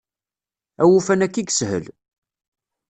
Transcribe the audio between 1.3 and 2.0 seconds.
i yeshel.